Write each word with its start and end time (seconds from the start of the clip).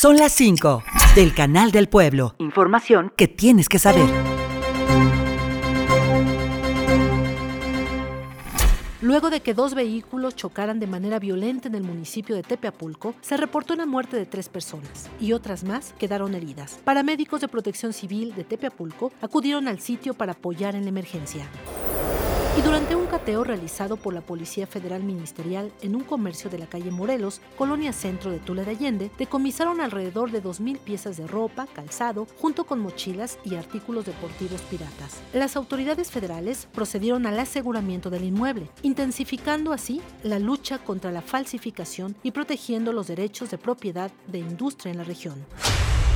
Son 0.00 0.16
las 0.16 0.32
5 0.32 0.82
del 1.14 1.34
Canal 1.34 1.72
del 1.72 1.86
Pueblo. 1.86 2.34
Información 2.38 3.12
que 3.14 3.28
tienes 3.28 3.68
que 3.68 3.78
saber. 3.78 4.08
Luego 9.02 9.28
de 9.28 9.40
que 9.40 9.52
dos 9.52 9.74
vehículos 9.74 10.36
chocaran 10.36 10.80
de 10.80 10.86
manera 10.86 11.18
violenta 11.18 11.68
en 11.68 11.74
el 11.74 11.82
municipio 11.82 12.34
de 12.34 12.42
Tepeapulco, 12.42 13.14
se 13.20 13.36
reportó 13.36 13.76
la 13.76 13.84
muerte 13.84 14.16
de 14.16 14.24
tres 14.24 14.48
personas 14.48 15.10
y 15.20 15.34
otras 15.34 15.64
más 15.64 15.92
quedaron 15.98 16.34
heridas. 16.34 16.80
Paramédicos 16.82 17.42
de 17.42 17.48
protección 17.48 17.92
civil 17.92 18.34
de 18.34 18.44
Tepeapulco 18.44 19.12
acudieron 19.20 19.68
al 19.68 19.80
sitio 19.80 20.14
para 20.14 20.32
apoyar 20.32 20.76
en 20.76 20.84
la 20.84 20.88
emergencia. 20.88 21.46
Y 22.58 22.62
durante 22.62 22.96
un 22.96 23.06
cateo 23.06 23.44
realizado 23.44 23.96
por 23.96 24.12
la 24.12 24.22
Policía 24.22 24.66
Federal 24.66 25.04
Ministerial 25.04 25.72
en 25.82 25.94
un 25.94 26.02
comercio 26.02 26.50
de 26.50 26.58
la 26.58 26.66
calle 26.66 26.90
Morelos, 26.90 27.40
colonia 27.56 27.92
centro 27.92 28.30
de 28.32 28.40
Tula 28.40 28.64
de 28.64 28.72
Allende, 28.72 29.10
decomisaron 29.18 29.80
alrededor 29.80 30.32
de 30.32 30.42
2.000 30.42 30.78
piezas 30.78 31.16
de 31.16 31.28
ropa, 31.28 31.68
calzado, 31.72 32.26
junto 32.38 32.64
con 32.64 32.80
mochilas 32.80 33.38
y 33.44 33.54
artículos 33.54 34.04
deportivos 34.04 34.60
piratas. 34.62 35.22
Las 35.32 35.54
autoridades 35.54 36.10
federales 36.10 36.66
procedieron 36.72 37.24
al 37.24 37.38
aseguramiento 37.38 38.10
del 38.10 38.24
inmueble, 38.24 38.68
intensificando 38.82 39.72
así 39.72 40.02
la 40.24 40.40
lucha 40.40 40.78
contra 40.78 41.12
la 41.12 41.22
falsificación 41.22 42.16
y 42.24 42.32
protegiendo 42.32 42.92
los 42.92 43.06
derechos 43.06 43.50
de 43.50 43.58
propiedad 43.58 44.10
de 44.26 44.38
industria 44.38 44.90
en 44.90 44.98
la 44.98 45.04
región. 45.04 45.46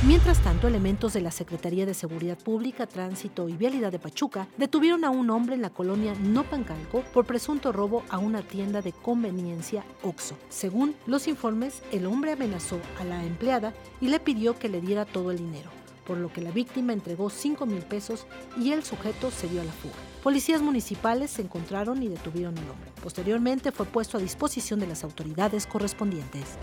Mientras 0.03 0.39
tanto, 0.43 0.67
elementos 0.67 1.13
de 1.13 1.21
la 1.21 1.31
Secretaría 1.31 1.87
de 1.87 1.95
Seguridad 1.95 2.37
Pública, 2.37 2.85
Tránsito 2.85 3.49
y 3.49 3.53
Vialidad 3.53 3.91
de 3.91 3.97
Pachuca 3.97 4.47
detuvieron 4.55 5.03
a 5.03 5.09
un 5.09 5.31
hombre 5.31 5.55
en 5.55 5.63
la 5.63 5.71
colonia 5.71 6.13
Nopancalco 6.21 7.01
por 7.11 7.25
presunto 7.25 7.71
robo 7.71 8.03
a 8.09 8.19
una 8.19 8.43
tienda 8.43 8.83
de 8.83 8.91
conveniencia 8.91 9.83
OXO. 10.03 10.37
Según 10.49 10.95
los 11.07 11.27
informes, 11.27 11.81
el 11.91 12.05
hombre 12.05 12.33
amenazó 12.33 12.79
a 12.99 13.03
la 13.03 13.23
empleada 13.23 13.73
y 13.99 14.09
le 14.09 14.19
pidió 14.19 14.59
que 14.59 14.69
le 14.69 14.79
diera 14.79 15.05
todo 15.05 15.31
el 15.31 15.37
dinero 15.37 15.71
por 16.05 16.17
lo 16.17 16.31
que 16.31 16.39
la 16.39 16.51
víctima 16.51 16.93
entregó 16.93 17.31
5 17.31 17.65
mil 17.65 17.81
pesos 17.81 18.27
y 18.57 18.73
el 18.73 18.83
sujeto 18.83 19.31
se 19.31 19.47
dio 19.47 19.61
a 19.61 19.63
la 19.63 19.71
fuga. 19.71 19.95
Policías 20.21 20.61
municipales 20.61 21.31
se 21.31 21.41
encontraron 21.41 22.03
y 22.03 22.07
detuvieron 22.07 22.55
al 22.59 22.69
hombre. 22.69 22.91
Posteriormente 23.01 23.71
fue 23.71 23.87
puesto 23.87 24.17
a 24.17 24.21
disposición 24.21 24.79
de 24.79 24.85
las 24.85 25.03
autoridades 25.03 25.65
correspondientes 25.65 26.59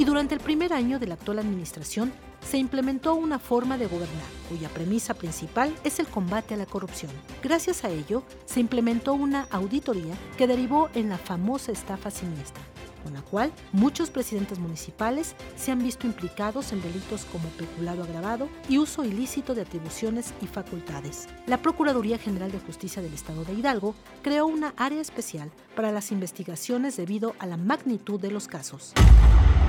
y 0.00 0.04
durante 0.06 0.34
el 0.34 0.40
primer 0.40 0.72
año 0.72 0.98
de 0.98 1.06
la 1.06 1.12
actual 1.12 1.40
administración 1.40 2.10
se 2.40 2.56
implementó 2.56 3.12
una 3.12 3.38
forma 3.38 3.76
de 3.76 3.86
gobernar 3.86 4.24
cuya 4.48 4.70
premisa 4.70 5.12
principal 5.12 5.74
es 5.84 6.00
el 6.00 6.06
combate 6.06 6.54
a 6.54 6.56
la 6.56 6.64
corrupción. 6.64 7.12
Gracias 7.42 7.84
a 7.84 7.90
ello, 7.90 8.22
se 8.46 8.60
implementó 8.60 9.12
una 9.12 9.46
auditoría 9.50 10.14
que 10.38 10.46
derivó 10.46 10.88
en 10.94 11.10
la 11.10 11.18
famosa 11.18 11.70
estafa 11.70 12.10
siniestra, 12.10 12.62
con 13.02 13.14
la 13.14 13.22
cual 13.22 13.52
muchos 13.72 14.10
presidentes 14.10 14.58
municipales 14.58 15.34
se 15.56 15.72
han 15.72 15.82
visto 15.82 16.06
implicados 16.06 16.72
en 16.72 16.82
delitos 16.82 17.24
como 17.26 17.48
peculado 17.50 18.02
agravado 18.02 18.48
y 18.68 18.78
uso 18.78 19.04
ilícito 19.04 19.54
de 19.54 19.62
atribuciones 19.62 20.32
y 20.40 20.46
facultades. 20.46 21.28
La 21.46 21.58
Procuraduría 21.58 22.18
General 22.18 22.50
de 22.50 22.60
Justicia 22.60 23.02
del 23.02 23.14
Estado 23.14 23.44
de 23.44 23.54
Hidalgo 23.54 23.94
creó 24.22 24.46
una 24.46 24.74
área 24.76 25.00
especial 25.00 25.50
para 25.74 25.92
las 25.92 26.12
investigaciones 26.12 26.96
debido 26.96 27.34
a 27.38 27.46
la 27.46 27.56
magnitud 27.56 28.20
de 28.20 28.30
los 28.30 28.48
casos. 28.48 28.92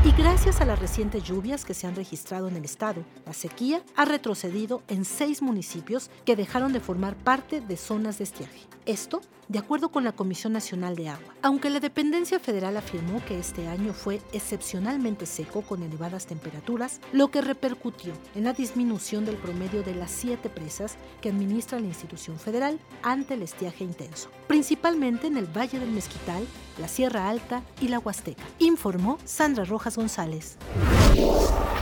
Y 0.04 0.12
gracias 0.14 0.62
a 0.62 0.66
las 0.66 0.80
recientes 0.80 1.24
lluvias 1.24 1.64
que 1.64 1.76
se 1.76 1.86
han 1.86 1.96
registrado 1.96 2.48
en 2.48 2.56
el 2.56 2.66
estado, 2.66 3.04
la 3.24 3.34
sequía 3.34 3.84
ha 3.96 4.04
retrocedido 4.04 4.82
en 4.88 5.06
seis 5.06 5.44
municipios 5.44 6.10
que 6.26 6.36
dejaron 6.36 6.74
de 6.74 6.80
formar 6.80 7.16
parte 7.16 7.62
de 7.62 7.78
zonas 7.78 8.18
de 8.18 8.24
estiaje. 8.24 8.62
Esto 8.86 9.22
de 9.52 9.60
acuerdo 9.60 9.90
con 9.90 10.06
la 10.06 10.14
Comisión 10.14 10.54
Nacional 10.54 10.96
de 10.96 11.10
Agua. 11.10 11.34
Aunque 11.42 11.70
la 11.70 11.82
dependencia 11.82 12.40
federal 12.40 12.78
afirmó 12.78 13.22
que 13.26 13.38
este 13.38 13.68
año 13.68 13.94
fue 13.94 14.22
excepcionalmente 14.32 15.26
seco 15.26 15.62
con 15.62 15.84
elevadas 15.84 16.26
temperaturas, 16.26 17.02
lo 17.12 17.32
que 17.32 17.42
repercutió 17.42 18.14
en 18.34 18.46
la 18.46 18.54
disminución 18.54 19.26
del 19.26 19.36
promedio 19.36 19.84
de 19.84 19.94
las 19.94 20.10
siete 20.10 20.50
presas 20.50 20.96
que 21.20 21.30
administra 21.30 21.82
la 21.82 21.88
institución 21.88 22.40
federal 22.40 22.80
ante 23.04 23.34
el 23.34 23.42
estiaje 23.42 23.84
intenso, 23.84 24.30
principalmente 24.48 25.28
en 25.28 25.36
el 25.36 25.48
Valle 25.48 25.80
del 25.80 25.92
Mezquital, 25.92 26.48
la 26.80 26.88
Sierra 26.88 27.28
Alta 27.28 27.62
y 27.82 27.90
la 27.90 28.00
Huasteca, 28.00 28.44
informó 28.60 29.18
Sandra 29.26 29.66
Rojas 29.66 29.98
González. 29.98 30.58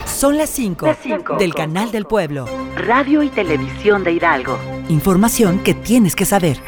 Son 0.08 0.38
las 0.38 0.50
5 0.50 0.96
del 1.38 1.54
Canal 1.54 1.92
del 1.92 2.06
Pueblo. 2.06 2.48
Radio 2.76 3.22
y 3.22 3.30
Televisión 3.30 4.04
de 4.04 4.14
Hidalgo. 4.14 4.58
Información 4.90 5.59
que 5.59 5.76
tienes 5.76 6.16
que 6.16 6.26
saber. 6.26 6.59